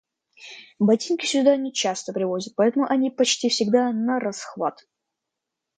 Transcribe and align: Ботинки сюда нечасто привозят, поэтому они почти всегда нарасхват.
Ботинки 0.79 1.27
сюда 1.27 1.57
нечасто 1.57 2.11
привозят, 2.11 2.55
поэтому 2.57 2.87
они 2.89 3.11
почти 3.11 3.49
всегда 3.49 3.91
нарасхват. 3.93 4.87